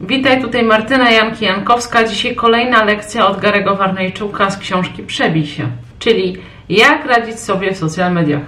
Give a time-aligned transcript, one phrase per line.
[0.00, 2.08] Witaj, tutaj Martyna Janki-Jankowska.
[2.08, 6.36] Dzisiaj kolejna lekcja od Garego Warnejczuka z książki Przebij się, czyli
[6.68, 8.42] jak radzić sobie w social mediach.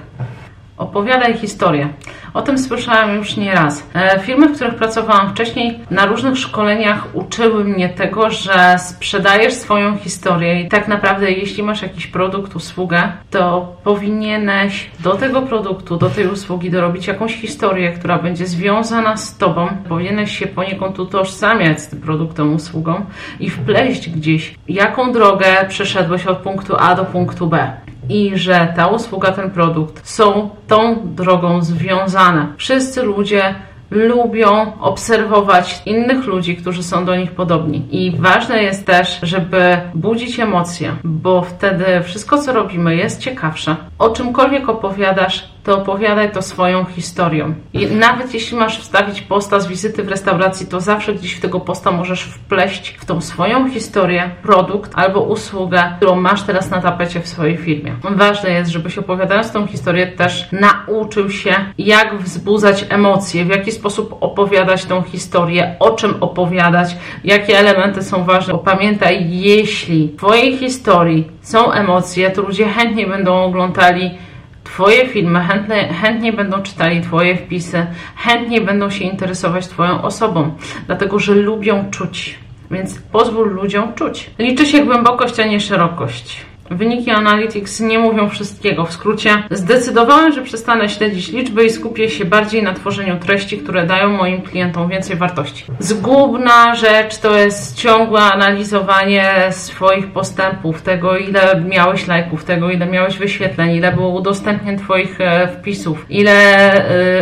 [0.77, 1.89] Opowiadaj historię.
[2.37, 3.87] O tym słyszałam już nie raz.
[3.95, 9.97] E, firmy, w których pracowałam wcześniej, na różnych szkoleniach uczyły mnie tego, że sprzedajesz swoją
[9.97, 16.11] historię i tak naprawdę, jeśli masz jakiś produkt, usługę, to powinieneś do tego produktu, do
[16.11, 19.69] tej usługi dorobić jakąś historię, która będzie związana z tobą.
[19.89, 23.05] Powinieneś się poniekąd utożsamiać z tym produktem, usługą
[23.41, 28.87] i wpleść gdzieś, jaką drogę przeszedłeś od punktu A do punktu B i że ta
[28.87, 32.47] usługa, ten produkt są tą drogą związane.
[32.57, 33.55] Wszyscy ludzie
[33.91, 37.83] lubią obserwować innych ludzi, którzy są do nich podobni.
[37.91, 43.77] I ważne jest też, żeby budzić emocje, bo wtedy wszystko, co robimy, jest ciekawsze.
[43.99, 47.55] O czymkolwiek opowiadasz, to opowiadaj to swoją historią.
[47.73, 51.61] I nawet jeśli masz wstawić posta z wizyty w restauracji, to zawsze gdzieś w tego
[51.61, 57.21] posta możesz wpleść w tą swoją historię, produkt albo usługę, którą masz teraz na tapecie
[57.21, 57.95] w swojej firmie.
[58.03, 64.17] Ważne jest, żebyś opowiadając tą historię też nauczył się, jak wzbudzać emocje, w jaki sposób
[64.21, 68.53] opowiadać tą historię, o czym opowiadać, jakie elementy są ważne.
[68.53, 74.26] Bo pamiętaj, jeśli w Twojej historii są emocje, to ludzie chętnie będą oglądali
[74.67, 77.87] Twoje filmy, chętnie, chętnie będą czytali Twoje wpisy,
[78.17, 80.55] chętnie będą się interesować Twoją osobą,
[80.87, 82.39] dlatego że lubią czuć.
[82.71, 84.31] Więc pozwól ludziom czuć.
[84.39, 86.47] Liczy się głębokość, a nie szerokość.
[86.71, 88.85] Wyniki Analytics nie mówią wszystkiego.
[88.85, 93.87] W skrócie, zdecydowałem, że przestanę śledzić liczby i skupię się bardziej na tworzeniu treści, które
[93.87, 95.65] dają moim klientom więcej wartości.
[95.79, 103.19] Zgubna rzecz to jest ciągłe analizowanie swoich postępów, tego ile miałeś lajków, tego ile miałeś
[103.19, 106.33] wyświetleń, ile było udostępnień Twoich e, wpisów, ile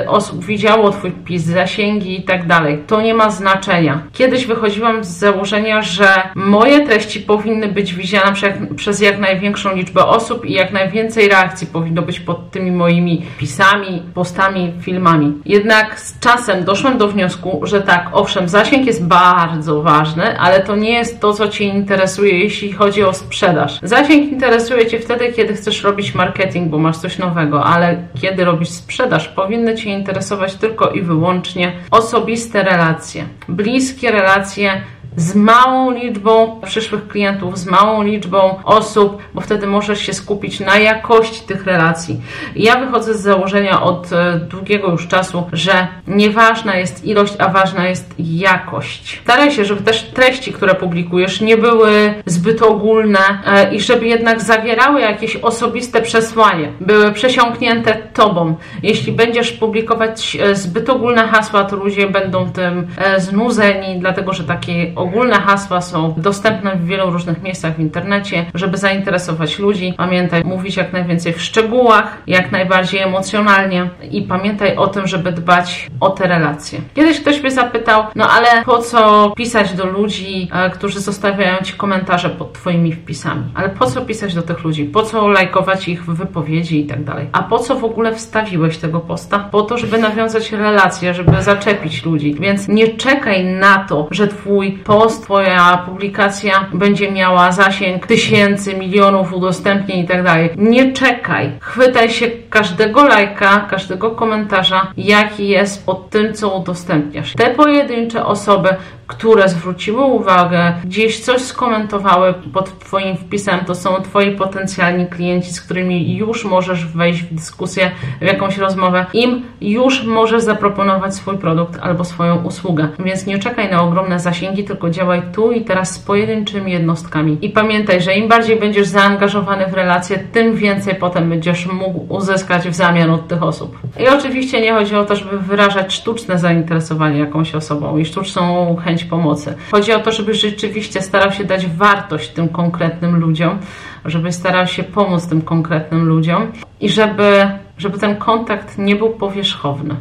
[0.00, 2.78] e, osób widziało Twój wpis, zasięgi i tak dalej.
[2.86, 4.02] To nie ma znaczenia.
[4.12, 8.32] Kiedyś wychodziłam z założenia, że moje treści powinny być widziane
[8.76, 13.22] przez jak najwięcej największą liczbę osób i jak najwięcej reakcji powinno być pod tymi moimi
[13.38, 15.32] pisami, postami, filmami.
[15.44, 20.76] Jednak z czasem doszłam do wniosku, że tak, owszem, zasięg jest bardzo ważny, ale to
[20.76, 23.78] nie jest to, co Cię interesuje, jeśli chodzi o sprzedaż.
[23.82, 28.68] Zasięg interesuje Cię wtedy, kiedy chcesz robić marketing, bo masz coś nowego, ale kiedy robisz
[28.68, 34.82] sprzedaż, powinny Cię interesować tylko i wyłącznie osobiste relacje, bliskie relacje
[35.16, 40.78] z małą liczbą przyszłych klientów, z małą liczbą osób, bo wtedy możesz się skupić na
[40.78, 42.20] jakości tych relacji.
[42.56, 47.88] Ja wychodzę z założenia od e, długiego już czasu, że nieważna jest ilość, a ważna
[47.88, 49.20] jest jakość.
[49.22, 54.42] Staraj się, żeby też treści, które publikujesz, nie były zbyt ogólne e, i żeby jednak
[54.42, 58.56] zawierały jakieś osobiste przesłanie, były przesiąknięte tobą.
[58.82, 62.86] Jeśli będziesz publikować e, zbyt ogólne hasła, to ludzie będą tym
[63.18, 68.76] znudzeni, dlatego że takie Ogólne hasła są dostępne w wielu różnych miejscach w internecie, żeby
[68.76, 69.94] zainteresować ludzi.
[69.96, 75.90] Pamiętaj mówić jak najwięcej w szczegółach, jak najbardziej emocjonalnie i pamiętaj o tym, żeby dbać
[76.00, 76.80] o te relacje.
[76.94, 81.72] Kiedyś ktoś mnie zapytał, no ale po co pisać do ludzi, e, którzy zostawiają ci
[81.72, 83.44] komentarze pod twoimi wpisami?
[83.54, 84.84] Ale po co pisać do tych ludzi?
[84.84, 87.28] Po co lajkować ich wypowiedzi i tak dalej?
[87.32, 89.38] A po co w ogóle wstawiłeś tego posta?
[89.38, 92.34] Po to, żeby nawiązać relacje, żeby zaczepić ludzi.
[92.40, 99.32] Więc nie czekaj na to, że twój post Twoja publikacja będzie miała zasięg tysięcy, milionów
[99.32, 100.50] udostępnień i tak dalej.
[100.56, 101.52] Nie czekaj.
[101.60, 107.32] Chwytaj się każdego lajka, każdego komentarza, jaki jest pod tym, co udostępniasz.
[107.32, 108.68] Te pojedyncze osoby
[109.06, 115.60] które zwróciły uwagę, gdzieś coś skomentowały pod Twoim wpisem, to są Twoi potencjalni klienci, z
[115.60, 119.06] którymi już możesz wejść w dyskusję, w jakąś rozmowę.
[119.12, 122.88] Im już możesz zaproponować swój produkt albo swoją usługę.
[122.98, 127.38] Więc nie czekaj na ogromne zasięgi, tylko działaj tu i teraz z pojedynczymi jednostkami.
[127.42, 132.68] I pamiętaj, że im bardziej będziesz zaangażowany w relacje, tym więcej potem będziesz mógł uzyskać
[132.68, 133.78] w zamian od tych osób.
[134.00, 138.93] I oczywiście nie chodzi o to, żeby wyrażać sztuczne zainteresowanie jakąś osobą i sztuczną chęć
[138.94, 139.54] chęć pomocy.
[139.70, 143.58] Chodzi o to, żeby rzeczywiście starał się dać wartość tym konkretnym ludziom,
[144.04, 147.48] żeby starał się pomóc tym konkretnym ludziom i żeby,
[147.78, 149.96] żeby ten kontakt nie był powierzchowny.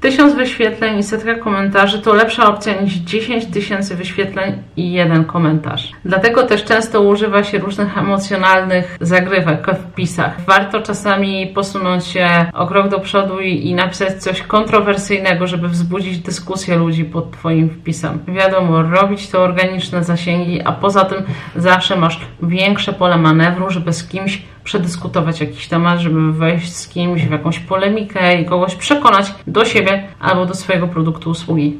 [0.00, 5.92] Tysiąc wyświetleń i setka komentarzy to lepsza opcja niż 10 tysięcy wyświetleń i jeden komentarz.
[6.04, 10.40] Dlatego też często używa się różnych emocjonalnych zagrywek w wpisach.
[10.46, 16.18] Warto czasami posunąć się o krok do przodu i, i napisać coś kontrowersyjnego, żeby wzbudzić
[16.18, 18.18] dyskusję ludzi pod Twoim wpisem.
[18.28, 21.22] Wiadomo, robić to organiczne zasięgi, a poza tym
[21.56, 27.22] zawsze masz większe pole manewru, żeby z kimś przedyskutować jakiś temat, żeby wejść z kimś
[27.22, 31.76] w jakąś polemikę i kogoś przekonać do siebie albo do swojego produktu, usługi.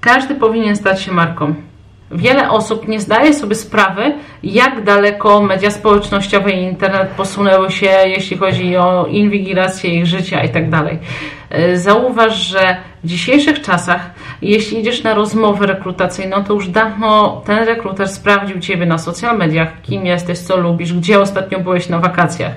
[0.00, 1.54] Każdy powinien stać się marką.
[2.10, 8.36] Wiele osób nie zdaje sobie sprawy, jak daleko media społecznościowe i internet posunęły się, jeśli
[8.36, 10.98] chodzi o inwigilację ich życia itd.
[11.52, 14.10] Tak Zauważ, że w dzisiejszych czasach,
[14.42, 19.82] jeśli idziesz na rozmowę rekrutacyjną, to już dawno ten rekruter sprawdził Ciebie na social mediach,
[19.82, 22.52] kim jesteś, co lubisz, gdzie ostatnio byłeś na wakacjach.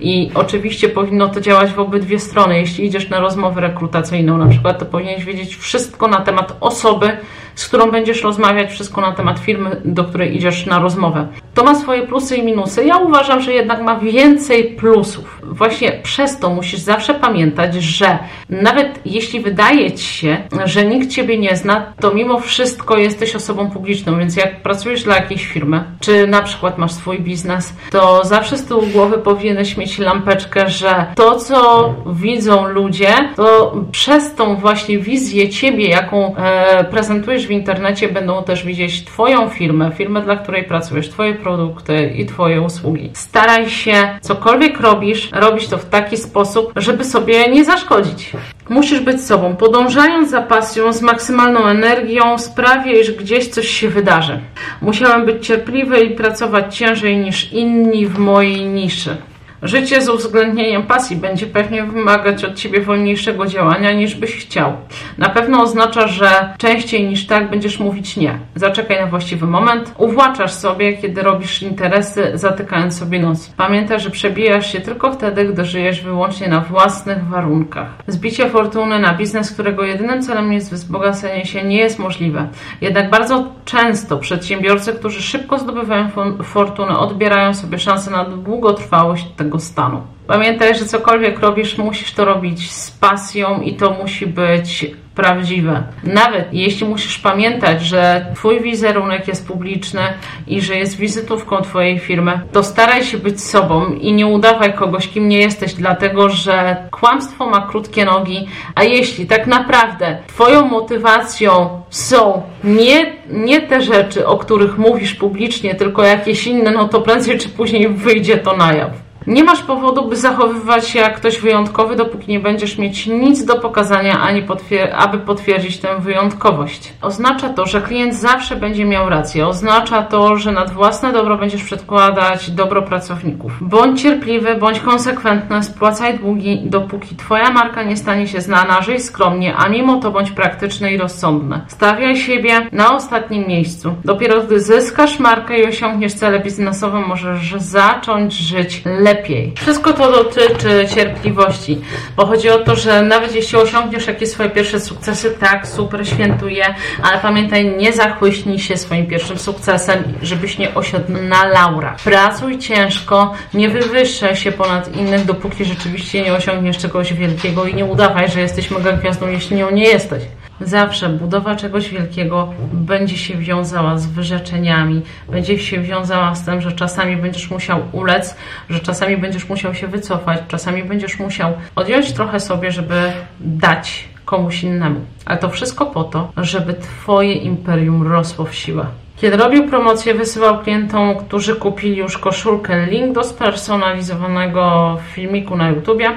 [0.00, 2.58] I oczywiście powinno to działać w obydwie strony.
[2.58, 7.16] Jeśli idziesz na rozmowę rekrutacyjną na przykład, to powinieneś wiedzieć wszystko na temat osoby,
[7.54, 11.26] z którą będziesz rozmawiać, wszystko na temat firmy, do której idziesz na rozmowę.
[11.54, 12.84] To ma swoje plusy i minusy.
[12.84, 15.42] Ja uważam, że jednak ma więcej plusów.
[15.42, 18.18] Właśnie przez to musisz zawsze pamiętać, że
[18.50, 23.70] nawet jeśli wydaje ci się, że nikt ciebie nie zna, to mimo wszystko jesteś osobą
[23.70, 28.56] publiczną, więc jak pracujesz dla jakiejś firmy, czy na przykład masz swój biznes, to zawsze
[28.56, 34.98] z tyłu głowy powinieneś mieć lampeczkę, że to, co widzą ludzie, to przez tą właśnie
[34.98, 40.64] wizję ciebie, jaką e, prezentujesz w internecie, będą też widzieć Twoją firmę, firmę, dla której
[40.64, 43.10] pracujesz, Twoje produkty i Twoje usługi.
[43.12, 48.27] Staraj się, cokolwiek robisz, robić to w taki sposób, żeby sobie nie zaszkodzić.
[48.68, 49.56] Musisz być sobą.
[49.56, 54.40] Podążając za pasją z maksymalną energią, sprawię, iż gdzieś coś się wydarzy.
[54.82, 59.16] Musiałem być cierpliwy i pracować ciężej niż inni w mojej niszy.
[59.62, 64.72] Życie z uwzględnieniem pasji będzie pewnie wymagać od ciebie wolniejszego działania niż byś chciał.
[65.18, 68.38] Na pewno oznacza, że częściej niż tak będziesz mówić nie.
[68.54, 69.94] Zaczekaj na właściwy moment.
[69.98, 73.48] Uwłaczasz sobie, kiedy robisz interesy, zatykając sobie nos.
[73.56, 77.88] Pamiętaj, że przebijasz się tylko wtedy, gdy żyjesz wyłącznie na własnych warunkach.
[78.06, 82.48] Zbicie fortuny na biznes, którego jedynym celem jest wzbogacenie się, nie jest możliwe.
[82.80, 86.08] Jednak bardzo często przedsiębiorcy, którzy szybko zdobywają
[86.42, 90.02] fortunę, odbierają sobie szansę na długotrwałość tego tego stanu.
[90.26, 95.82] Pamiętaj, że cokolwiek robisz, musisz to robić z pasją i to musi być prawdziwe.
[96.04, 100.00] Nawet jeśli musisz pamiętać, że Twój wizerunek jest publiczny
[100.46, 105.08] i że jest wizytówką Twojej firmy, to staraj się być sobą i nie udawaj kogoś,
[105.08, 111.82] kim nie jesteś, dlatego że kłamstwo ma krótkie nogi, a jeśli tak naprawdę Twoją motywacją
[111.90, 117.38] są nie, nie te rzeczy, o których mówisz publicznie, tylko jakieś inne, no to prędzej
[117.38, 119.07] czy później wyjdzie to na jaw.
[119.28, 123.60] Nie masz powodu, by zachowywać się jak ktoś wyjątkowy, dopóki nie będziesz mieć nic do
[123.60, 126.92] pokazania, ani potwier aby potwierdzić tę wyjątkowość.
[127.02, 129.46] Oznacza to, że klient zawsze będzie miał rację.
[129.46, 133.52] Oznacza to, że nad własne dobro będziesz przedkładać dobro pracowników.
[133.60, 139.56] Bądź cierpliwy, bądź konsekwentny, spłacaj długi, dopóki Twoja marka nie stanie się znana, żyj skromnie,
[139.56, 141.60] a mimo to bądź praktyczny i rozsądny.
[141.66, 143.94] Stawiaj siebie na ostatnim miejscu.
[144.04, 149.52] Dopiero gdy zyskasz markę i osiągniesz cele biznesowe, możesz zacząć żyć lepiej lepiej.
[149.56, 151.78] Wszystko to dotyczy cierpliwości,
[152.16, 156.74] bo chodzi o to, że nawet jeśli osiągniesz jakieś swoje pierwsze sukcesy, tak, super, świętuję,
[157.02, 161.96] ale pamiętaj, nie zachłyśnij się swoim pierwszym sukcesem, żebyś nie osiadł na laurach.
[161.96, 167.84] Pracuj ciężko, nie wywyższaj się ponad innych, dopóki rzeczywiście nie osiągniesz czegoś wielkiego i nie
[167.84, 170.22] udawaj, że jesteś mega gwiazdą, jeśli nią nie jesteś.
[170.60, 176.72] Zawsze budowa czegoś wielkiego będzie się wiązała z wyrzeczeniami, będzie się wiązała z tym, że
[176.72, 178.36] czasami będziesz musiał ulec,
[178.70, 184.62] że czasami będziesz musiał się wycofać, czasami będziesz musiał odjąć trochę sobie, żeby dać komuś
[184.62, 185.00] innemu.
[185.24, 188.86] Ale to wszystko po to, żeby Twoje imperium rosło w siłę.
[189.16, 196.10] Kiedy robił promocję, wysyłał klientom, którzy kupili już koszulkę, link do spersonalizowanego filmiku na YouTubie.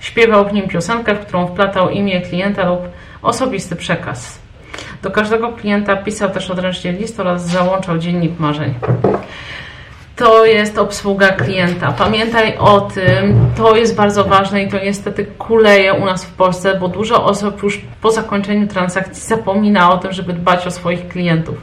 [0.00, 2.80] Śpiewał w nim piosenkę, w którą wplatał imię klienta lub
[3.22, 4.38] osobisty przekaz.
[5.02, 8.74] Do każdego klienta pisał też odręcznie list oraz załączał dziennik marzeń
[10.16, 11.92] to jest obsługa klienta.
[11.92, 16.78] Pamiętaj o tym, to jest bardzo ważne i to niestety kuleje u nas w Polsce,
[16.80, 21.54] bo dużo osób już po zakończeniu transakcji zapomina o tym, żeby dbać o swoich klientów.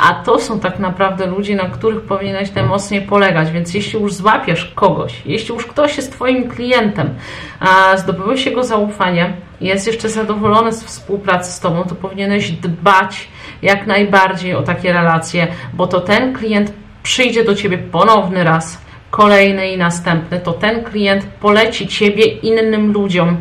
[0.00, 4.72] A to są tak naprawdę ludzie, na których powinieneś najmocniej polegać, więc jeśli już złapiesz
[4.74, 7.14] kogoś, jeśli już ktoś jest Twoim klientem,
[7.60, 13.28] a zdobyłeś jego zaufanie, jest jeszcze zadowolony z współpracy z Tobą, to powinieneś dbać
[13.62, 18.78] jak najbardziej o takie relacje, bo to ten klient przyjdzie do Ciebie ponowny raz,
[19.10, 23.36] kolejny i następny, to ten klient poleci Ciebie innym ludziom.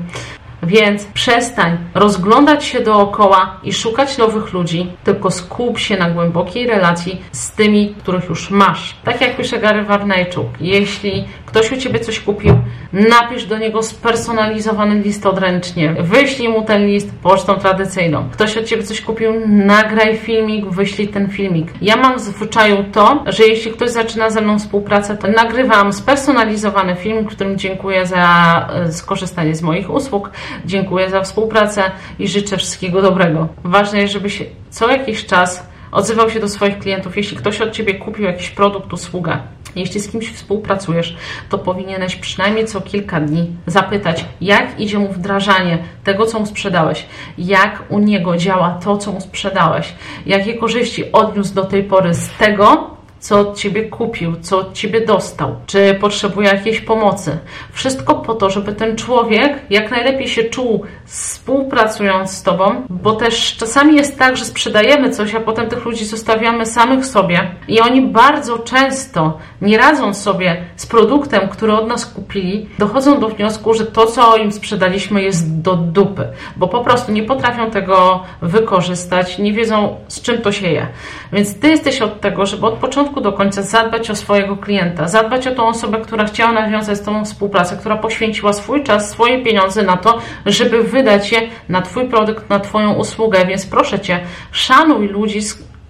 [0.63, 7.21] Więc przestań rozglądać się dookoła i szukać nowych ludzi, tylko skup się na głębokiej relacji
[7.31, 8.95] z tymi, których już masz.
[9.03, 12.55] Tak jak pisze Gary Warnejczuk, jeśli ktoś u Ciebie coś kupił,
[12.93, 18.29] napisz do niego spersonalizowany list odręcznie, wyślij mu ten list pocztą tradycyjną.
[18.31, 21.67] Ktoś od Ciebie coś kupił, nagraj filmik, wyślij ten filmik.
[21.81, 26.95] Ja mam w zwyczaju to, że jeśli ktoś zaczyna ze mną współpracę, to nagrywam spersonalizowany
[26.95, 30.29] film, w którym dziękuję za e, skorzystanie z moich usług
[30.65, 31.83] Dziękuję za współpracę
[32.19, 33.47] i życzę wszystkiego dobrego.
[33.63, 37.17] Ważne jest, żebyś co jakiś czas odzywał się do swoich klientów.
[37.17, 39.37] Jeśli ktoś od ciebie kupił jakiś produkt, usługę,
[39.75, 41.15] jeśli z kimś współpracujesz,
[41.49, 47.05] to powinieneś przynajmniej co kilka dni zapytać, jak idzie mu wdrażanie tego, co mu sprzedałeś,
[47.37, 49.93] jak u niego działa to, co mu sprzedałeś,
[50.25, 52.92] jakie korzyści odniósł do tej pory z tego,
[53.23, 57.37] co od ciebie kupił, co od ciebie dostał, czy potrzebuje jakiejś pomocy.
[57.71, 63.57] Wszystko po to, żeby ten człowiek jak najlepiej się czuł współpracując z tobą, bo też
[63.57, 68.01] czasami jest tak, że sprzedajemy coś, a potem tych ludzi zostawiamy samych sobie i oni
[68.01, 73.85] bardzo często, nie radzą sobie z produktem, który od nas kupili, dochodzą do wniosku, że
[73.85, 79.53] to, co im sprzedaliśmy, jest do dupy, bo po prostu nie potrafią tego wykorzystać, nie
[79.53, 80.87] wiedzą, z czym to się je.
[81.33, 85.07] Więc ty jesteś od tego, żeby od początku początku do końca zadbać o swojego klienta,
[85.07, 89.43] zadbać o tą osobę, która chciała nawiązać z Tobą współpracę, która poświęciła swój czas, swoje
[89.43, 93.45] pieniądze na to, żeby wydać je na Twój produkt, na Twoją usługę.
[93.45, 94.19] Więc proszę Cię,
[94.51, 95.39] szanuj ludzi,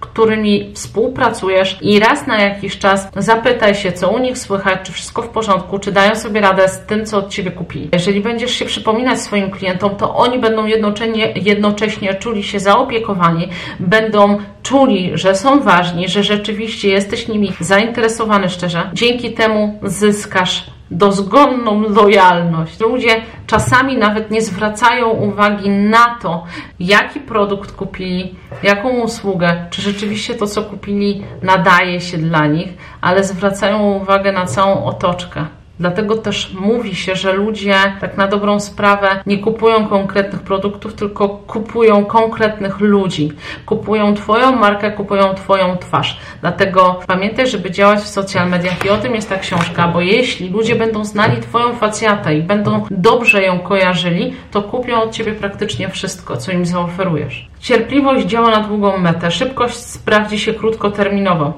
[0.04, 5.22] którymi współpracujesz i raz na jakiś czas zapytaj się, co u nich słychać, czy wszystko
[5.22, 7.90] w porządku, czy dają sobie radę z tym, co od Ciebie kupili.
[7.94, 14.38] Jeżeli będziesz się przypominać swoim klientom, to oni będą jednocześnie, jednocześnie czuli się zaopiekowani, będą
[14.64, 18.90] czuli, że są ważni, że rzeczywiście jesteś nimi zainteresowany szczerze.
[18.94, 22.80] Dzięki temu zyskasz dozgonną lojalność.
[22.80, 26.44] Ludzie czasami nawet nie zwracają uwagi na to,
[26.80, 32.70] jaki produkt kupili, jaką usługę, czy rzeczywiście to, co kupili, nadaje się dla nich,
[33.02, 35.46] ale zwracają uwagę na całą otoczkę.
[35.84, 41.30] Dlatego też mówi się, że ludzie tak na dobrą sprawę nie kupują konkretnych produktów, tylko
[41.30, 43.32] kupują konkretnych ludzi.
[43.66, 46.20] Kupują Twoją markę, kupują Twoją twarz.
[46.42, 50.50] Dlatego pamiętaj, żeby działać w social mediach i o tym jest ta książka, bo jeśli
[50.50, 55.90] ludzie będą znali Twoją facjatę i będą dobrze ją kojarzyli, to kupią od Ciebie praktycznie
[55.90, 57.48] wszystko, co im zaoferujesz.
[57.60, 61.54] Cierpliwość działa na długą metę, szybkość sprawdzi się krótkoterminowo.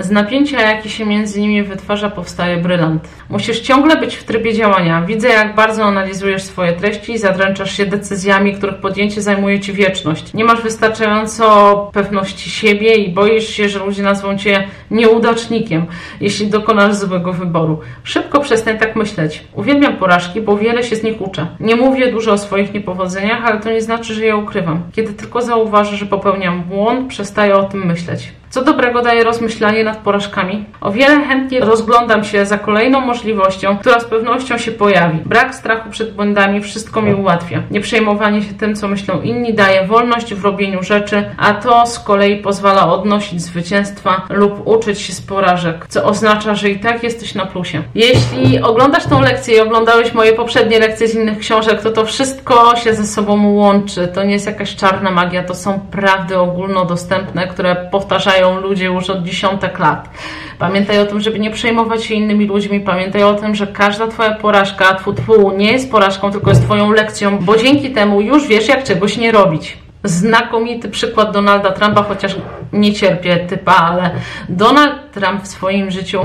[0.00, 3.08] Z napięcia, jakie się między nimi wytwarza, powstaje brylant.
[3.28, 5.02] Musisz ciągle być w trybie działania.
[5.02, 10.34] Widzę, jak bardzo analizujesz swoje treści i zadręczasz się decyzjami, których podjęcie zajmuje ci wieczność.
[10.34, 15.86] Nie masz wystarczająco pewności siebie i boisz się, że ludzie nazwą cię nieudacznikiem,
[16.20, 17.80] jeśli dokonasz złego wyboru.
[18.04, 19.44] Szybko przestań tak myśleć.
[19.54, 21.46] Uwielbiam porażki, bo wiele się z nich uczę.
[21.60, 24.82] Nie mówię dużo o swoich niepowodzeniach, ale to nie znaczy, że je ukrywam.
[24.92, 28.37] Kiedy tylko zauważę, że popełniam błąd, przestaję o tym myśleć.
[28.50, 30.64] Co dobrego daje rozmyślanie nad porażkami?
[30.80, 35.18] O wiele chętniej rozglądam się za kolejną możliwością, która z pewnością się pojawi.
[35.24, 37.62] Brak strachu przed błędami wszystko mi ułatwia.
[37.70, 41.98] Nie przejmowanie się tym, co myślą inni, daje wolność w robieniu rzeczy, a to z
[41.98, 47.34] kolei pozwala odnosić zwycięstwa lub uczyć się z porażek, co oznacza, że i tak jesteś
[47.34, 47.82] na plusie.
[47.94, 52.76] Jeśli oglądasz tą lekcję i oglądałeś moje poprzednie lekcje z innych książek, to to wszystko
[52.76, 54.08] się ze sobą łączy.
[54.14, 59.22] To nie jest jakaś czarna magia, to są prawdy ogólnodostępne, które powtarzają ludzie już od
[59.22, 60.10] dziesiątek lat.
[60.58, 62.80] Pamiętaj o tym, żeby nie przejmować się innymi ludźmi.
[62.80, 66.92] Pamiętaj o tym, że każda Twoja porażka, twu, twu, nie jest porażką, tylko jest Twoją
[66.92, 72.36] lekcją, bo dzięki temu już wiesz, jak czegoś nie robić znakomity przykład Donalda Trumpa, chociaż
[72.72, 74.10] nie cierpię typa, ale
[74.48, 76.20] Donald Trump w swoim życiu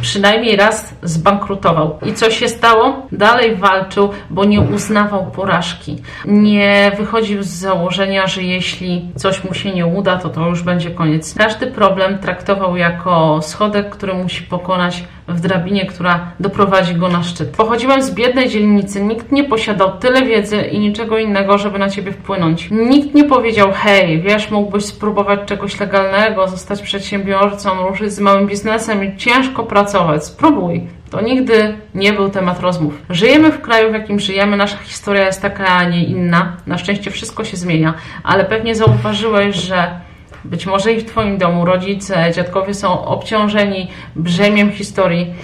[0.00, 1.98] przynajmniej raz zbankrutował.
[2.06, 3.06] I co się stało?
[3.12, 6.02] Dalej walczył, bo nie uznawał porażki.
[6.24, 10.90] Nie wychodził z założenia, że jeśli coś mu się nie uda, to to już będzie
[10.90, 11.34] koniec.
[11.34, 17.56] Każdy problem traktował jako schodek, który musi pokonać w drabinie, która doprowadzi go na szczyt.
[17.56, 22.12] Pochodziłem z biednej dzielnicy, nikt nie posiadał tyle wiedzy i niczego innego, żeby na ciebie
[22.12, 22.70] wpłynąć.
[22.70, 29.04] Nikt nie powiedział, hej, wiesz, mógłbyś spróbować czegoś legalnego, zostać przedsiębiorcą, ruszyć z małym biznesem
[29.04, 30.24] i ciężko pracować.
[30.24, 30.88] Spróbuj.
[31.10, 33.02] To nigdy nie był temat rozmów.
[33.10, 36.56] Żyjemy w kraju, w jakim żyjemy, nasza historia jest taka, a nie inna.
[36.66, 40.07] Na szczęście wszystko się zmienia, ale pewnie zauważyłeś, że
[40.44, 45.34] być może i w Twoim domu rodzice, dziadkowie są obciążeni brzemiem historii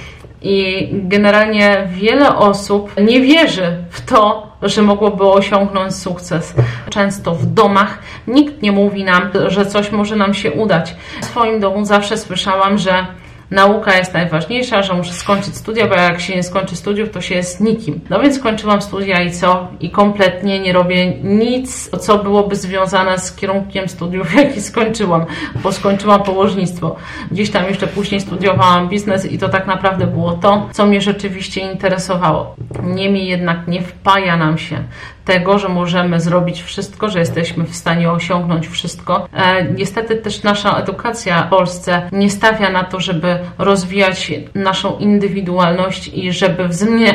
[0.43, 6.55] i generalnie wiele osób nie wierzy w to, że mogłoby osiągnąć sukces.
[6.91, 10.95] Często w domach nikt nie mówi nam, że coś może nam się udać.
[11.21, 13.07] W swoim domu zawsze słyszałam, że
[13.51, 17.35] nauka jest najważniejsza, że muszę skończyć studia, bo jak się nie skończy studiów, to się
[17.35, 18.01] jest nikim.
[18.11, 19.69] No więc skończyłam studia i co?
[19.81, 25.27] I kompletnie nie robię nic, co byłoby związane z kierunkiem studiów, jaki skończyłam,
[25.63, 26.97] bo skończyłam położnictwo.
[27.31, 31.73] Gdzieś tam jeszcze później studiowałam biznes i to tak naprawdę było to, co mnie rzeczywiście
[31.73, 32.57] interesowało.
[32.83, 34.85] Niemniej jednak nie wpaja nam się
[35.25, 39.29] tego, że możemy zrobić wszystko, że jesteśmy w stanie osiągnąć wszystko.
[39.33, 46.09] E, niestety też nasza edukacja w Polsce nie stawia na to, żeby rozwijać naszą indywidualność
[46.09, 46.69] i żeby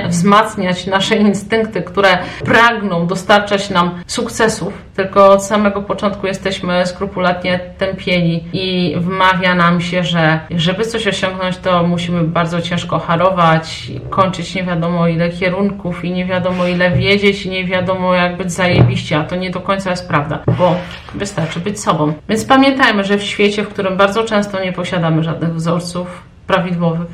[0.07, 8.43] wzmacniać nasze instynkty, które pragną dostarczać nam sukcesów, tylko od samego początku jesteśmy skrupulatnie tępieni
[8.53, 14.63] i wmawia nam się, że żeby coś osiągnąć, to musimy bardzo ciężko harować, kończyć nie
[14.63, 19.24] wiadomo ile kierunków i nie wiadomo ile wiedzieć i nie wiadomo jak być zajebiście, a
[19.24, 20.75] to nie do końca jest prawda, bo
[21.15, 22.13] wystarczy być sobą.
[22.29, 27.08] Więc pamiętajmy, że w świecie, w którym bardzo często nie posiadamy żadnych wzorców prawidłowych,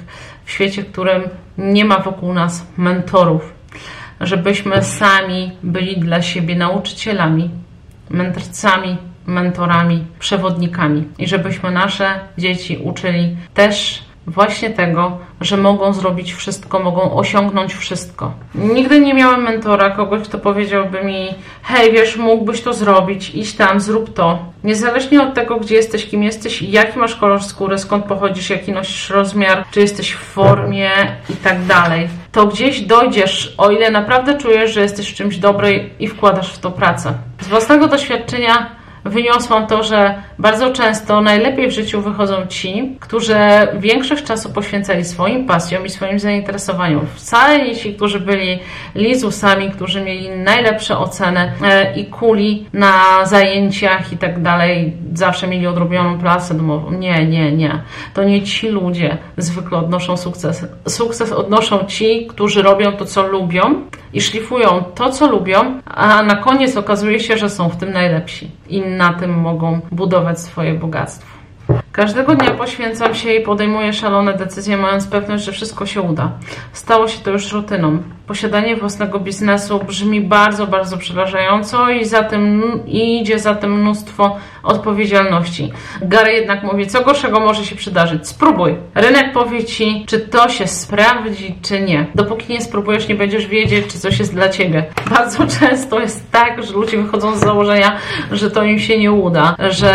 [0.46, 1.24] w świecie, w którym
[1.58, 3.54] nie ma wokół nas mentorów,
[4.22, 7.50] żebyśmy sami byli dla siebie nauczycielami,
[8.10, 16.80] mędrcami, mentorami, przewodnikami i żebyśmy nasze dzieci uczyli też właśnie tego, że mogą zrobić wszystko,
[16.80, 18.32] mogą osiągnąć wszystko.
[18.56, 21.28] Nigdy nie miałem mentora, kogoś, kto powiedziałby mi:
[21.64, 24.40] Hej, wiesz, mógłbyś to zrobić, idź tam, zrób to.
[24.64, 29.10] Niezależnie od tego, gdzie jesteś, kim jesteś, jaki masz kolor skóry, skąd pochodzisz, jaki nosisz
[29.10, 30.92] rozmiar, czy jesteś w formie
[31.30, 35.90] i tak dalej, to gdzieś dojdziesz, o ile naprawdę czujesz, że jesteś w czymś dobry
[36.00, 37.14] i wkładasz w to pracę.
[37.42, 38.75] Z własnego doświadczenia
[39.06, 43.36] wyniosłam to, że bardzo często najlepiej w życiu wychodzą ci, którzy
[43.80, 47.08] większość czasu poświęcali swoim pasjom i swoim zainteresowaniom.
[47.16, 48.60] Wcale nie ci, którzy byli
[48.96, 55.68] lizusami, którzy mieli najlepsze oceny e, i kuli na zajęciach i tak dalej, zawsze mieli
[55.68, 56.92] odrobioną pracę domową.
[56.92, 57.82] Nie, nie, nie.
[58.14, 60.66] To nie ci ludzie zwykle odnoszą sukces.
[60.88, 63.62] Sukces odnoszą ci, którzy robią to, co lubią
[64.14, 68.52] i szlifują to, co lubią, a na koniec okazuje się, że są w tym najlepsi
[68.70, 71.36] i na tym mogą budować swoje bogactwo.
[71.96, 76.32] Każdego dnia poświęcam się i podejmuję szalone decyzje, mając pewność, że wszystko się uda.
[76.74, 78.04] Stało się to już rutyną.
[78.28, 84.38] Posiadanie własnego biznesu brzmi bardzo, bardzo przerażająco i, za tym, i idzie za tym mnóstwo
[84.64, 85.72] odpowiedzialności.
[86.02, 88.28] Gary jednak mówi, co gorszego może się przydarzyć.
[88.28, 88.76] Spróbuj.
[88.96, 92.06] Rynek powie ci, czy to się sprawdzi, czy nie.
[92.16, 94.86] Dopóki nie spróbujesz, nie będziesz wiedzieć, czy coś jest dla ciebie.
[95.10, 97.98] Bardzo często jest tak, że ludzie wychodzą z założenia,
[98.32, 99.94] że to im się nie uda, że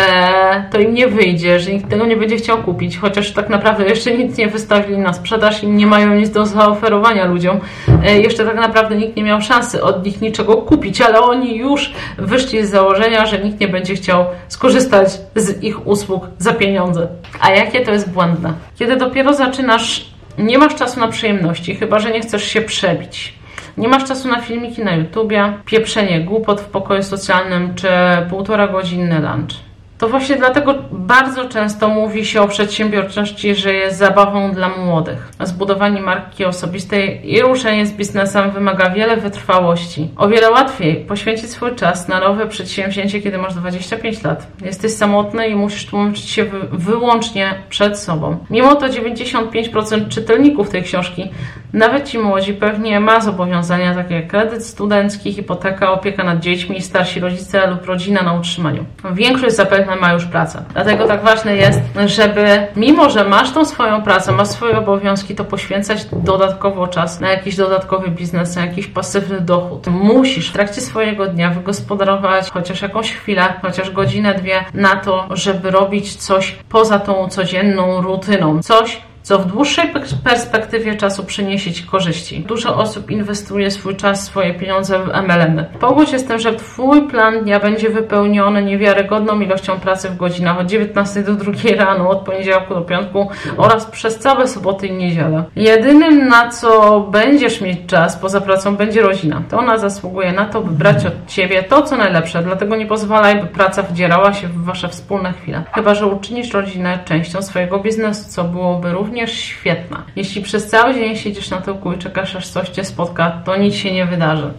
[0.71, 4.17] to im nie wyjdzie, że nikt tego nie będzie chciał kupić, chociaż tak naprawdę jeszcze
[4.17, 7.59] nic nie wystawili na sprzedaż i nie mają nic do zaoferowania ludziom.
[8.03, 11.93] E, jeszcze tak naprawdę nikt nie miał szansy od nich niczego kupić, ale oni już
[12.17, 17.07] wyszli z założenia, że nikt nie będzie chciał skorzystać z ich usług za pieniądze.
[17.39, 18.53] A jakie to jest błędne?
[18.75, 20.05] Kiedy dopiero zaczynasz,
[20.37, 23.33] nie masz czasu na przyjemności, chyba że nie chcesz się przebić.
[23.77, 27.87] Nie masz czasu na filmiki na YouTubie, pieprzenie głupot w pokoju socjalnym czy
[28.29, 29.70] półtora godzinny lunch.
[30.01, 35.29] To właśnie dlatego bardzo często mówi się o przedsiębiorczości, że jest zabawą dla młodych.
[35.43, 40.09] Zbudowanie marki osobistej i ruszenie z biznesem wymaga wiele wytrwałości.
[40.17, 44.47] O wiele łatwiej poświęcić swój czas na nowe przedsięwzięcie, kiedy masz 25 lat.
[44.65, 48.37] Jesteś samotny i musisz tłumaczyć się wy wyłącznie przed sobą.
[48.49, 51.29] Mimo to 95% czytelników tej książki,
[51.73, 57.19] nawet ci młodzi, pewnie ma zobowiązania takie jak kredyt studencki, hipoteka, opieka nad dziećmi, starsi
[57.19, 58.85] rodzice lub rodzina na utrzymaniu.
[59.13, 60.63] Większość zapewne ma już pracę.
[60.73, 65.43] Dlatego tak ważne jest, żeby mimo, że masz tą swoją pracę, masz swoje obowiązki, to
[65.43, 69.87] poświęcać dodatkowo czas na jakiś dodatkowy biznes, na jakiś pasywny dochód.
[69.87, 75.71] Musisz w trakcie swojego dnia wygospodarować chociaż jakąś chwilę, chociaż godzinę, dwie na to, żeby
[75.71, 78.61] robić coś poza tą codzienną rutyną.
[78.63, 82.39] Coś, co w dłuższej perspektywie czasu przyniesie Ci korzyści.
[82.39, 85.65] Dużo osób inwestuje swój czas, swoje pieniądze w MLM.
[85.79, 90.59] Pogódź się z tym, że Twój plan dnia będzie wypełniony niewiarygodną ilością pracy w godzinach
[90.59, 95.43] od 19 do 2 rano, od poniedziałku do piątku oraz przez całe soboty i niedzielę.
[95.55, 99.41] Jedynym na co będziesz mieć czas poza pracą będzie rodzina.
[99.49, 103.41] To ona zasługuje na to, by brać od Ciebie to, co najlepsze, dlatego nie pozwalaj,
[103.41, 105.63] by praca wdzierała się w Wasze wspólne chwile.
[105.73, 110.03] Chyba, że uczynisz rodzinę częścią swojego biznesu, co byłoby również również świetna.
[110.15, 113.75] Jeśli przez cały dzień siedzisz na tyłku i czekasz aż coś Cię spotka, to nic
[113.75, 114.51] się nie wydarzy.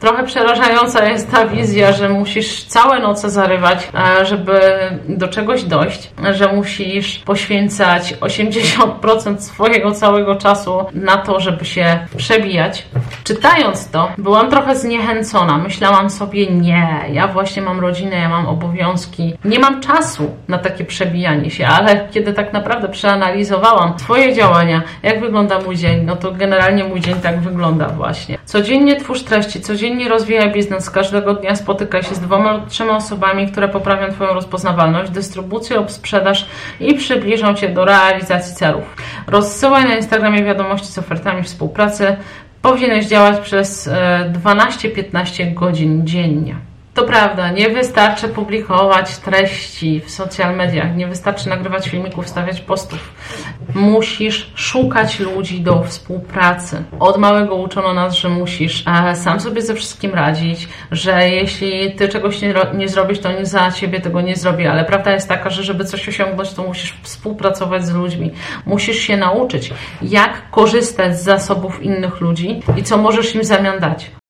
[0.00, 3.88] Trochę przerażająca jest ta wizja, że musisz całe noce zarywać,
[4.20, 4.60] e, żeby
[5.08, 12.86] do czegoś dojść, że musisz poświęcać 80% swojego całego czasu na to, żeby się przebijać.
[13.24, 15.58] Czytając to, byłam trochę zniechęcona.
[15.58, 20.84] Myślałam sobie, nie, ja właśnie mam rodzinę, ja mam obowiązki, nie mam czasu na takie
[20.84, 26.32] przebijanie się, ale kiedy tak naprawdę przeanalizowałam Twoje działania, jak wygląda mój dzień, no to
[26.32, 28.38] generalnie mój dzień tak wygląda właśnie.
[28.44, 33.52] Codziennie twórz treści, codziennie rozwijaj biznes, każdego dnia spotykaj się z dwoma lub trzema osobami,
[33.52, 36.46] które poprawią Twoją rozpoznawalność, dystrybucję lub sprzedaż
[36.80, 38.96] i przybliżą Cię do realizacji celów.
[39.26, 42.16] Rozsyłaj na Instagramie wiadomości z ofertami współpracy.
[42.62, 43.90] Powinieneś działać przez
[44.32, 46.56] 12-15 e, godzin dziennie.
[46.94, 53.14] To prawda, nie wystarczy publikować treści w social mediach, nie wystarczy nagrywać filmików, stawiać postów.
[53.74, 56.84] Musisz szukać ludzi do współpracy.
[57.00, 62.42] Od małego uczono nas, że musisz sam sobie ze wszystkim radzić, że jeśli ty czegoś
[62.42, 65.62] nie, nie zrobisz, to nikt za ciebie tego nie zrobi, ale prawda jest taka, że
[65.62, 68.30] żeby coś osiągnąć, to musisz współpracować z ludźmi.
[68.66, 69.72] Musisz się nauczyć,
[70.02, 74.21] jak korzystać z zasobów innych ludzi i co możesz im w zamian dać.